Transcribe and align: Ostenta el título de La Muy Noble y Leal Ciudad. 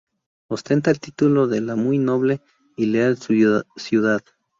Ostenta 0.47 0.89
el 0.89 0.99
título 0.99 1.45
de 1.45 1.61
La 1.61 1.75
Muy 1.75 1.99
Noble 1.99 2.41
y 2.75 2.87
Leal 2.87 3.17
Ciudad. 3.19 4.23